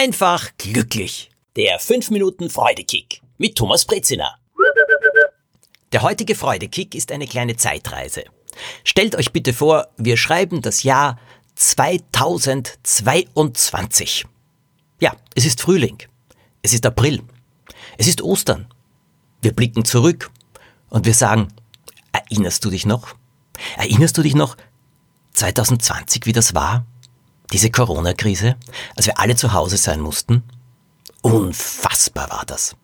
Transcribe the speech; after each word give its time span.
einfach 0.00 0.48
glücklich. 0.56 1.30
Der 1.56 1.78
5 1.78 2.10
Minuten 2.10 2.48
Freudekick 2.48 3.20
mit 3.36 3.56
Thomas 3.56 3.84
Brezina. 3.84 4.34
Der 5.92 6.00
heutige 6.00 6.34
Freudekick 6.34 6.94
ist 6.94 7.12
eine 7.12 7.26
kleine 7.26 7.56
Zeitreise. 7.56 8.24
Stellt 8.82 9.14
euch 9.14 9.30
bitte 9.30 9.52
vor, 9.52 9.88
wir 9.98 10.16
schreiben 10.16 10.62
das 10.62 10.84
Jahr 10.84 11.18
2022. 11.56 14.24
Ja, 15.00 15.14
es 15.34 15.44
ist 15.44 15.60
Frühling. 15.60 15.98
Es 16.62 16.72
ist 16.72 16.86
April. 16.86 17.22
Es 17.98 18.08
ist 18.08 18.22
Ostern. 18.22 18.72
Wir 19.42 19.52
blicken 19.52 19.84
zurück 19.84 20.30
und 20.88 21.04
wir 21.04 21.12
sagen, 21.12 21.48
erinnerst 22.12 22.64
du 22.64 22.70
dich 22.70 22.86
noch? 22.86 23.16
Erinnerst 23.76 24.16
du 24.16 24.22
dich 24.22 24.34
noch 24.34 24.56
2020, 25.34 26.24
wie 26.24 26.32
das 26.32 26.54
war? 26.54 26.86
Diese 27.52 27.70
Corona-Krise, 27.70 28.56
als 28.96 29.06
wir 29.06 29.18
alle 29.18 29.36
zu 29.36 29.52
Hause 29.52 29.76
sein 29.76 30.00
mussten? 30.00 30.42
Unfassbar 31.22 32.30
war 32.30 32.44
das. 32.46 32.76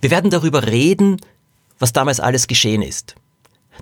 Wir 0.00 0.10
werden 0.10 0.30
darüber 0.30 0.66
reden, 0.66 1.20
was 1.78 1.92
damals 1.92 2.20
alles 2.20 2.46
geschehen 2.46 2.82
ist. 2.82 3.14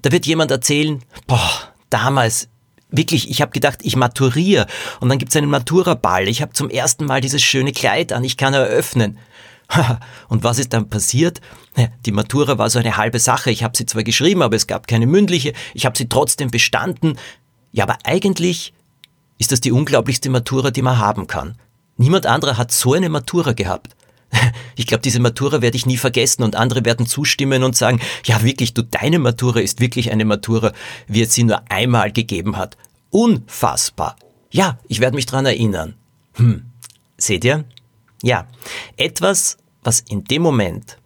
Da 0.02 0.12
wird 0.12 0.26
jemand 0.26 0.50
erzählen, 0.50 1.02
boah, 1.26 1.72
damals, 1.90 2.48
wirklich, 2.90 3.30
ich 3.30 3.42
habe 3.42 3.50
gedacht, 3.50 3.80
ich 3.82 3.96
maturiere 3.96 4.66
und 5.00 5.08
dann 5.08 5.18
gibt's 5.18 5.36
einen 5.36 5.50
Matura-Ball. 5.50 6.28
Ich 6.28 6.40
habe 6.40 6.52
zum 6.52 6.70
ersten 6.70 7.04
Mal 7.04 7.20
dieses 7.20 7.42
schöne 7.42 7.72
Kleid 7.72 8.12
an, 8.12 8.24
ich 8.24 8.36
kann 8.36 8.54
eröffnen. 8.54 9.18
Und 10.28 10.44
was 10.44 10.58
ist 10.58 10.72
dann 10.72 10.88
passiert? 10.88 11.42
Die 12.06 12.12
Matura 12.12 12.56
war 12.56 12.70
so 12.70 12.78
eine 12.78 12.96
halbe 12.96 13.18
Sache. 13.18 13.50
Ich 13.50 13.62
habe 13.62 13.76
sie 13.76 13.84
zwar 13.84 14.02
geschrieben, 14.02 14.40
aber 14.40 14.56
es 14.56 14.66
gab 14.66 14.86
keine 14.86 15.06
mündliche. 15.06 15.52
Ich 15.74 15.84
habe 15.84 15.96
sie 15.98 16.08
trotzdem 16.08 16.50
bestanden. 16.50 17.18
Ja, 17.72 17.84
aber 17.84 17.98
eigentlich 18.04 18.72
ist 19.38 19.52
das 19.52 19.60
die 19.60 19.72
unglaublichste 19.72 20.30
Matura, 20.30 20.70
die 20.70 20.82
man 20.82 20.98
haben 20.98 21.26
kann. 21.26 21.56
Niemand 21.96 22.26
anderer 22.26 22.58
hat 22.58 22.72
so 22.72 22.94
eine 22.94 23.08
Matura 23.08 23.52
gehabt. 23.52 23.96
Ich 24.76 24.86
glaube, 24.86 25.02
diese 25.02 25.18
Matura 25.18 25.60
werde 25.60 25.76
ich 25.76 25.86
nie 25.86 25.96
vergessen 25.96 26.44
und 26.44 26.54
andere 26.54 26.84
werden 26.84 27.04
zustimmen 27.04 27.64
und 27.64 27.76
sagen, 27.76 28.00
ja 28.24 28.44
wirklich, 28.44 28.74
du, 28.74 28.82
deine 28.82 29.18
Matura 29.18 29.58
ist 29.58 29.80
wirklich 29.80 30.12
eine 30.12 30.24
Matura, 30.24 30.72
wie 31.08 31.22
es 31.22 31.34
sie 31.34 31.42
nur 31.42 31.68
einmal 31.68 32.12
gegeben 32.12 32.56
hat. 32.56 32.76
Unfassbar. 33.10 34.14
Ja, 34.52 34.78
ich 34.86 35.00
werde 35.00 35.16
mich 35.16 35.26
dran 35.26 35.46
erinnern. 35.46 35.94
Hm, 36.34 36.66
seht 37.16 37.44
ihr? 37.44 37.64
Ja, 38.22 38.46
etwas, 38.96 39.56
was 39.82 39.98
in 39.98 40.22
dem 40.22 40.42
Moment, 40.42 40.98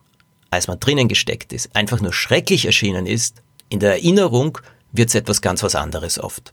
als 0.51 0.69
man 0.69 0.79
drinnen 0.79 1.09
gesteckt 1.09 1.55
ist, 1.55 1.75
einfach 1.75 2.01
nur 2.03 2.13
schrecklich 2.13 2.67
erschienen 2.67 3.07
ist, 3.07 3.43
in 3.71 3.81
der 3.81 3.93
Erinnerung 3.93 4.59
wird 4.93 5.09
es 5.09 5.15
etwas 5.15 5.41
ganz 5.41 5.63
was 5.63 5.75
anderes 5.75 6.19
oft. 6.19 6.53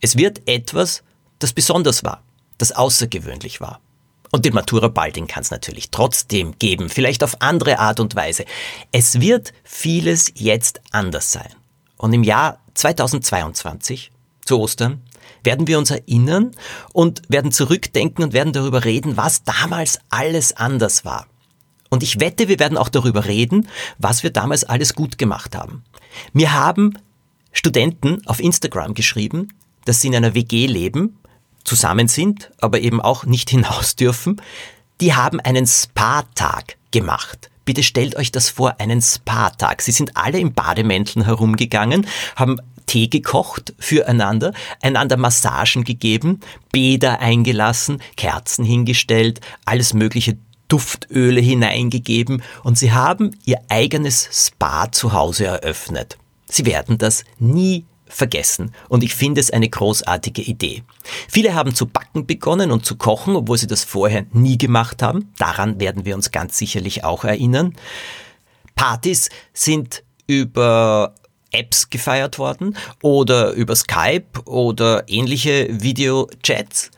Es 0.00 0.16
wird 0.16 0.42
etwas, 0.46 1.02
das 1.38 1.52
besonders 1.52 2.04
war, 2.04 2.22
das 2.58 2.72
außergewöhnlich 2.72 3.60
war. 3.60 3.80
Und 4.30 4.44
den 4.44 4.54
Matura-Ball, 4.54 5.12
den 5.12 5.26
kann 5.26 5.42
es 5.42 5.50
natürlich 5.50 5.90
trotzdem 5.90 6.58
geben, 6.58 6.90
vielleicht 6.90 7.24
auf 7.24 7.40
andere 7.40 7.78
Art 7.78 7.98
und 7.98 8.14
Weise. 8.14 8.44
Es 8.92 9.20
wird 9.20 9.52
vieles 9.64 10.32
jetzt 10.34 10.80
anders 10.90 11.32
sein. 11.32 11.48
Und 11.96 12.12
im 12.12 12.22
Jahr 12.22 12.60
2022, 12.74 14.12
zu 14.44 14.60
Ostern, 14.60 15.02
werden 15.44 15.66
wir 15.66 15.78
uns 15.78 15.90
erinnern 15.90 16.52
und 16.92 17.22
werden 17.28 17.52
zurückdenken 17.52 18.24
und 18.24 18.32
werden 18.32 18.52
darüber 18.52 18.84
reden, 18.84 19.16
was 19.16 19.44
damals 19.44 19.98
alles 20.10 20.56
anders 20.56 21.04
war. 21.04 21.26
Und 21.90 22.02
ich 22.02 22.20
wette, 22.20 22.48
wir 22.48 22.58
werden 22.58 22.76
auch 22.76 22.90
darüber 22.90 23.24
reden, 23.24 23.68
was 23.98 24.22
wir 24.22 24.30
damals 24.30 24.64
alles 24.64 24.94
gut 24.94 25.16
gemacht 25.16 25.56
haben. 25.56 25.84
Mir 26.32 26.52
haben 26.52 26.98
Studenten 27.52 28.26
auf 28.26 28.40
Instagram 28.40 28.94
geschrieben, 28.94 29.54
dass 29.88 30.00
sie 30.00 30.08
in 30.08 30.16
einer 30.16 30.34
WG 30.34 30.66
leben 30.66 31.18
zusammen 31.64 32.08
sind, 32.08 32.50
aber 32.60 32.80
eben 32.80 33.00
auch 33.00 33.24
nicht 33.24 33.50
hinaus 33.50 33.96
dürfen, 33.96 34.40
die 35.00 35.14
haben 35.14 35.40
einen 35.40 35.66
Spa-Tag 35.66 36.76
gemacht. 36.90 37.50
Bitte 37.64 37.82
stellt 37.82 38.16
euch 38.16 38.32
das 38.32 38.48
vor, 38.48 38.80
einen 38.80 39.02
Spa-Tag. 39.02 39.82
Sie 39.82 39.92
sind 39.92 40.16
alle 40.16 40.38
im 40.40 40.52
Bademänteln 40.52 41.24
herumgegangen, 41.24 42.06
haben 42.34 42.56
Tee 42.86 43.08
gekocht 43.08 43.74
füreinander, 43.78 44.54
einander 44.80 45.18
Massagen 45.18 45.84
gegeben, 45.84 46.40
Bäder 46.72 47.20
eingelassen, 47.20 48.02
Kerzen 48.16 48.64
hingestellt, 48.64 49.40
alles 49.66 49.92
mögliche 49.92 50.38
Duftöle 50.68 51.40
hineingegeben 51.40 52.42
und 52.62 52.78
sie 52.78 52.92
haben 52.92 53.30
ihr 53.44 53.58
eigenes 53.68 54.28
Spa 54.32 54.90
zu 54.90 55.12
Hause 55.12 55.46
eröffnet. 55.46 56.18
Sie 56.46 56.64
werden 56.64 56.98
das 56.98 57.24
nie 57.38 57.84
vergessen. 58.08 58.72
Und 58.88 59.02
ich 59.02 59.14
finde 59.14 59.40
es 59.40 59.50
eine 59.50 59.68
großartige 59.68 60.42
Idee. 60.42 60.82
Viele 61.28 61.54
haben 61.54 61.74
zu 61.74 61.86
backen 61.86 62.26
begonnen 62.26 62.70
und 62.70 62.84
zu 62.84 62.96
kochen, 62.96 63.36
obwohl 63.36 63.58
sie 63.58 63.66
das 63.66 63.84
vorher 63.84 64.26
nie 64.32 64.58
gemacht 64.58 65.02
haben. 65.02 65.32
Daran 65.38 65.80
werden 65.80 66.04
wir 66.04 66.14
uns 66.14 66.30
ganz 66.30 66.58
sicherlich 66.58 67.04
auch 67.04 67.24
erinnern. 67.24 67.74
Partys 68.74 69.28
sind 69.52 70.02
über 70.26 71.14
Apps 71.50 71.90
gefeiert 71.90 72.38
worden 72.38 72.76
oder 73.02 73.52
über 73.52 73.74
Skype 73.74 74.42
oder 74.44 75.04
ähnliche 75.08 75.68
Videochats. 75.70 76.90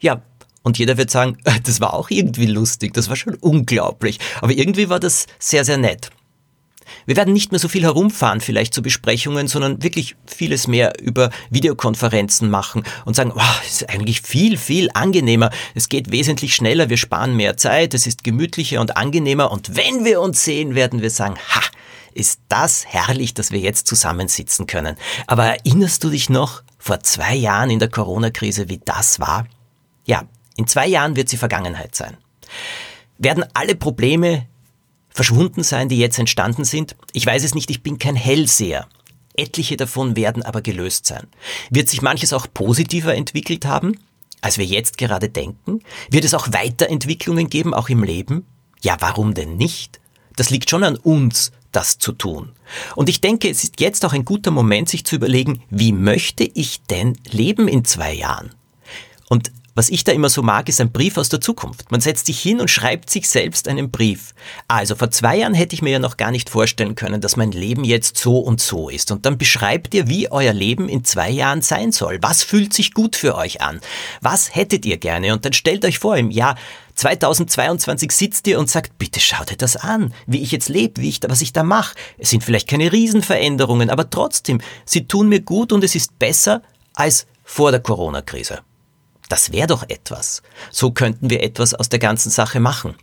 Ja, 0.00 0.22
und 0.62 0.78
jeder 0.78 0.96
wird 0.96 1.10
sagen, 1.10 1.38
das 1.64 1.80
war 1.80 1.94
auch 1.94 2.10
irgendwie 2.10 2.46
lustig, 2.46 2.94
das 2.94 3.08
war 3.08 3.16
schon 3.16 3.34
unglaublich. 3.36 4.18
Aber 4.40 4.52
irgendwie 4.52 4.88
war 4.88 5.00
das 5.00 5.26
sehr, 5.38 5.64
sehr 5.64 5.78
nett. 5.78 6.10
Wir 7.06 7.16
werden 7.16 7.32
nicht 7.32 7.52
mehr 7.52 7.58
so 7.58 7.68
viel 7.68 7.82
herumfahren 7.82 8.40
vielleicht 8.40 8.74
zu 8.74 8.82
Besprechungen, 8.82 9.48
sondern 9.48 9.82
wirklich 9.82 10.16
vieles 10.26 10.66
mehr 10.66 10.92
über 11.00 11.30
Videokonferenzen 11.50 12.50
machen 12.50 12.84
und 13.04 13.14
sagen, 13.14 13.32
wow, 13.34 13.62
es 13.66 13.82
ist 13.82 13.90
eigentlich 13.90 14.22
viel, 14.22 14.56
viel 14.56 14.90
angenehmer. 14.94 15.50
Es 15.74 15.88
geht 15.88 16.10
wesentlich 16.10 16.54
schneller, 16.54 16.88
wir 16.88 16.96
sparen 16.96 17.36
mehr 17.36 17.56
Zeit, 17.56 17.94
es 17.94 18.06
ist 18.06 18.24
gemütlicher 18.24 18.80
und 18.80 18.96
angenehmer 18.96 19.50
und 19.50 19.76
wenn 19.76 20.04
wir 20.04 20.20
uns 20.20 20.44
sehen, 20.44 20.74
werden 20.74 21.02
wir 21.02 21.10
sagen, 21.10 21.36
ha, 21.54 21.60
ist 22.14 22.40
das 22.48 22.86
herrlich, 22.86 23.34
dass 23.34 23.50
wir 23.50 23.58
jetzt 23.58 23.86
zusammensitzen 23.86 24.66
können. 24.66 24.96
Aber 25.26 25.44
erinnerst 25.44 26.04
du 26.04 26.10
dich 26.10 26.30
noch 26.30 26.62
vor 26.78 27.00
zwei 27.00 27.34
Jahren 27.34 27.70
in 27.70 27.80
der 27.80 27.88
Corona-Krise, 27.88 28.68
wie 28.68 28.80
das 28.84 29.20
war? 29.20 29.46
Ja, 30.06 30.22
in 30.56 30.66
zwei 30.66 30.86
Jahren 30.86 31.16
wird 31.16 31.28
sie 31.28 31.36
Vergangenheit 31.36 31.94
sein. 31.94 32.16
Werden 33.18 33.44
alle 33.54 33.74
Probleme 33.74 34.46
verschwunden 35.14 35.62
sein, 35.62 35.88
die 35.88 35.98
jetzt 35.98 36.18
entstanden 36.18 36.64
sind? 36.64 36.96
Ich 37.12 37.24
weiß 37.24 37.44
es 37.44 37.54
nicht, 37.54 37.70
ich 37.70 37.82
bin 37.82 37.98
kein 37.98 38.16
Hellseher. 38.16 38.86
Etliche 39.36 39.76
davon 39.76 40.16
werden 40.16 40.42
aber 40.42 40.60
gelöst 40.60 41.06
sein. 41.06 41.26
Wird 41.70 41.88
sich 41.88 42.02
manches 42.02 42.32
auch 42.32 42.46
positiver 42.52 43.14
entwickelt 43.14 43.64
haben, 43.64 43.98
als 44.42 44.58
wir 44.58 44.66
jetzt 44.66 44.98
gerade 44.98 45.28
denken? 45.28 45.80
Wird 46.10 46.24
es 46.24 46.34
auch 46.34 46.52
Weiterentwicklungen 46.52 47.48
geben, 47.48 47.72
auch 47.72 47.88
im 47.88 48.02
Leben? 48.02 48.44
Ja, 48.82 48.96
warum 49.00 49.32
denn 49.32 49.56
nicht? 49.56 50.00
Das 50.36 50.50
liegt 50.50 50.68
schon 50.68 50.84
an 50.84 50.96
uns, 50.96 51.52
das 51.72 51.98
zu 51.98 52.12
tun. 52.12 52.52
Und 52.94 53.08
ich 53.08 53.20
denke, 53.20 53.48
es 53.48 53.64
ist 53.64 53.80
jetzt 53.80 54.04
auch 54.04 54.12
ein 54.12 54.24
guter 54.24 54.50
Moment, 54.50 54.88
sich 54.88 55.04
zu 55.04 55.16
überlegen, 55.16 55.62
wie 55.70 55.92
möchte 55.92 56.44
ich 56.44 56.82
denn 56.82 57.16
leben 57.30 57.68
in 57.68 57.84
zwei 57.84 58.12
Jahren? 58.12 58.54
Und 59.28 59.50
was 59.74 59.88
ich 59.88 60.04
da 60.04 60.12
immer 60.12 60.28
so 60.28 60.42
mag, 60.42 60.68
ist 60.68 60.80
ein 60.80 60.92
Brief 60.92 61.16
aus 61.16 61.28
der 61.28 61.40
Zukunft. 61.40 61.90
Man 61.90 62.00
setzt 62.00 62.26
sich 62.26 62.40
hin 62.40 62.60
und 62.60 62.70
schreibt 62.70 63.10
sich 63.10 63.28
selbst 63.28 63.66
einen 63.66 63.90
Brief. 63.90 64.34
Also 64.68 64.94
vor 64.94 65.10
zwei 65.10 65.38
Jahren 65.38 65.54
hätte 65.54 65.74
ich 65.74 65.82
mir 65.82 65.90
ja 65.90 65.98
noch 65.98 66.16
gar 66.16 66.30
nicht 66.30 66.48
vorstellen 66.48 66.94
können, 66.94 67.20
dass 67.20 67.36
mein 67.36 67.50
Leben 67.50 67.82
jetzt 67.82 68.16
so 68.16 68.38
und 68.38 68.60
so 68.60 68.88
ist. 68.88 69.10
Und 69.10 69.26
dann 69.26 69.36
beschreibt 69.36 69.92
ihr, 69.94 70.06
wie 70.06 70.30
euer 70.30 70.52
Leben 70.52 70.88
in 70.88 71.04
zwei 71.04 71.30
Jahren 71.30 71.60
sein 71.60 71.90
soll. 71.90 72.18
Was 72.22 72.44
fühlt 72.44 72.72
sich 72.72 72.94
gut 72.94 73.16
für 73.16 73.34
euch 73.34 73.62
an? 73.62 73.80
Was 74.20 74.54
hättet 74.54 74.86
ihr 74.86 74.96
gerne? 74.96 75.32
Und 75.32 75.44
dann 75.44 75.52
stellt 75.52 75.84
euch 75.84 75.98
vor, 75.98 76.16
im 76.16 76.30
Jahr 76.30 76.56
2022 76.94 78.12
sitzt 78.12 78.46
ihr 78.46 78.60
und 78.60 78.70
sagt, 78.70 78.98
bitte 78.98 79.18
schaut 79.18 79.50
dir 79.50 79.56
das 79.56 79.76
an, 79.76 80.14
wie 80.26 80.42
ich 80.42 80.52
jetzt 80.52 80.68
lebe, 80.68 81.00
wie 81.00 81.08
ich 81.08 81.18
da, 81.18 81.28
was 81.28 81.42
ich 81.42 81.52
da 81.52 81.64
mache. 81.64 81.96
Es 82.18 82.30
sind 82.30 82.44
vielleicht 82.44 82.68
keine 82.68 82.92
Riesenveränderungen, 82.92 83.90
aber 83.90 84.08
trotzdem, 84.08 84.60
sie 84.84 85.08
tun 85.08 85.28
mir 85.28 85.40
gut 85.40 85.72
und 85.72 85.82
es 85.82 85.96
ist 85.96 86.18
besser 86.20 86.62
als 86.94 87.26
vor 87.42 87.72
der 87.72 87.80
Corona-Krise. 87.80 88.60
Das 89.28 89.52
wäre 89.52 89.66
doch 89.66 89.84
etwas. 89.88 90.42
So 90.70 90.90
könnten 90.90 91.30
wir 91.30 91.42
etwas 91.42 91.74
aus 91.74 91.88
der 91.88 91.98
ganzen 91.98 92.30
Sache 92.30 92.60
machen. 92.60 92.94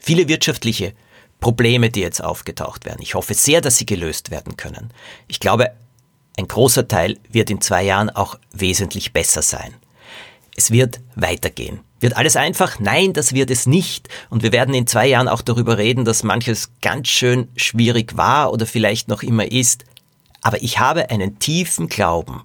Viele 0.00 0.28
wirtschaftliche 0.28 0.94
Probleme, 1.40 1.90
die 1.90 2.00
jetzt 2.00 2.22
aufgetaucht 2.22 2.84
werden. 2.84 3.02
Ich 3.02 3.14
hoffe 3.14 3.34
sehr, 3.34 3.60
dass 3.60 3.76
sie 3.76 3.86
gelöst 3.86 4.30
werden 4.30 4.56
können. 4.56 4.92
Ich 5.28 5.40
glaube, 5.40 5.72
ein 6.38 6.48
großer 6.48 6.88
Teil 6.88 7.18
wird 7.28 7.50
in 7.50 7.60
zwei 7.60 7.82
Jahren 7.82 8.10
auch 8.10 8.38
wesentlich 8.52 9.12
besser 9.12 9.42
sein. 9.42 9.74
Es 10.56 10.70
wird 10.70 11.00
weitergehen. 11.14 11.80
Wird 12.00 12.16
alles 12.16 12.36
einfach? 12.36 12.78
Nein, 12.80 13.12
das 13.12 13.32
wird 13.32 13.50
es 13.50 13.66
nicht. 13.66 14.08
Und 14.28 14.42
wir 14.42 14.52
werden 14.52 14.74
in 14.74 14.86
zwei 14.86 15.06
Jahren 15.06 15.28
auch 15.28 15.42
darüber 15.42 15.78
reden, 15.78 16.04
dass 16.04 16.22
manches 16.22 16.70
ganz 16.80 17.08
schön 17.08 17.48
schwierig 17.56 18.16
war 18.16 18.52
oder 18.52 18.66
vielleicht 18.66 19.08
noch 19.08 19.22
immer 19.22 19.50
ist. 19.50 19.84
Aber 20.42 20.62
ich 20.62 20.78
habe 20.78 21.10
einen 21.10 21.38
tiefen 21.38 21.88
Glauben, 21.88 22.42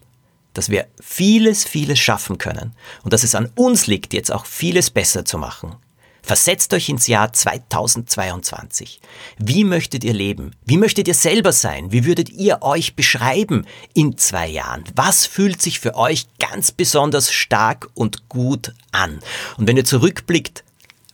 dass 0.58 0.70
wir 0.70 0.88
vieles, 1.00 1.64
vieles 1.64 2.00
schaffen 2.00 2.38
können 2.38 2.74
und 3.04 3.14
dass 3.14 3.24
es 3.24 3.36
an 3.36 3.52
uns 3.56 3.88
liegt, 3.88 4.14
jetzt 4.14 4.32
auch 4.32 4.46
vieles 4.46 4.90
besser 4.90 5.24
zu 5.24 5.38
machen. 5.38 5.76
Versetzt 6.24 6.74
euch 6.74 6.90
ins 6.90 7.08
Jahr 7.08 7.32
2022. 7.32 9.00
Wie 9.38 9.64
möchtet 9.64 10.04
ihr 10.04 10.14
leben? 10.14 10.52
Wie 10.66 10.76
möchtet 10.76 11.08
ihr 11.08 11.14
selber 11.14 11.54
sein? 11.54 11.94
Wie 11.94 12.04
würdet 12.04 12.30
ihr 12.30 12.64
euch 12.64 12.96
beschreiben 12.96 13.66
in 13.94 14.18
zwei 14.18 14.48
Jahren? 14.48 14.84
Was 14.94 15.26
fühlt 15.26 15.62
sich 15.62 15.80
für 15.80 15.96
euch 15.96 16.28
ganz 16.40 16.74
besonders 16.74 17.32
stark 17.32 17.90
und 17.94 18.28
gut 18.28 18.74
an? 18.92 19.20
Und 19.58 19.68
wenn 19.68 19.78
ihr 19.78 19.86
zurückblickt, 19.86 20.66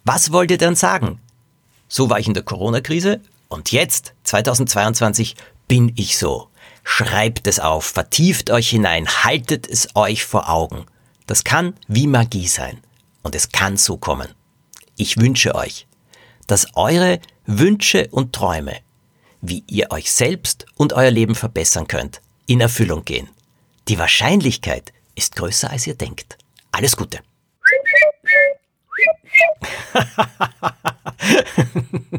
Was 0.05 0.31
wollt 0.31 0.51
ihr 0.51 0.57
dann 0.57 0.75
sagen? 0.75 1.19
So 1.87 2.09
war 2.09 2.19
ich 2.19 2.27
in 2.27 2.33
der 2.33 2.43
Corona-Krise 2.43 3.21
und 3.47 3.71
jetzt, 3.71 4.13
2022, 4.23 5.35
bin 5.67 5.93
ich 5.95 6.17
so. 6.17 6.49
Schreibt 6.83 7.47
es 7.47 7.59
auf, 7.59 7.85
vertieft 7.85 8.51
euch 8.51 8.69
hinein, 8.69 9.07
haltet 9.07 9.67
es 9.67 9.95
euch 9.95 10.25
vor 10.25 10.49
Augen. 10.49 10.85
Das 11.25 11.43
kann 11.43 11.75
wie 11.87 12.07
Magie 12.07 12.47
sein. 12.47 12.81
Und 13.21 13.35
es 13.35 13.51
kann 13.51 13.77
so 13.77 13.97
kommen. 13.97 14.27
Ich 14.97 15.17
wünsche 15.17 15.55
euch, 15.55 15.87
dass 16.45 16.67
eure 16.75 17.19
Wünsche 17.45 18.07
und 18.11 18.33
Träume, 18.33 18.77
wie 19.41 19.63
ihr 19.67 19.91
euch 19.91 20.11
selbst 20.11 20.65
und 20.75 20.93
euer 20.93 21.11
Leben 21.11 21.35
verbessern 21.35 21.87
könnt, 21.87 22.21
in 22.45 22.59
Erfüllung 22.59 23.05
gehen. 23.05 23.29
Die 23.87 23.97
Wahrscheinlichkeit 23.97 24.91
ist 25.15 25.35
größer, 25.35 25.69
als 25.69 25.87
ihr 25.87 25.95
denkt. 25.95 26.37
Alles 26.71 26.97
Gute. 26.97 27.19